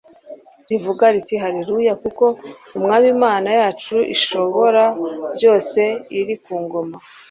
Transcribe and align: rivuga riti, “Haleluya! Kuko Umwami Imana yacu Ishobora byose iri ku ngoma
rivuga 0.69 1.03
riti, 1.13 1.35
“Haleluya! 1.43 1.93
Kuko 2.03 2.25
Umwami 2.77 3.07
Imana 3.15 3.49
yacu 3.59 3.95
Ishobora 4.15 4.83
byose 5.35 5.81
iri 6.19 6.35
ku 6.43 6.53
ngoma 6.63 6.97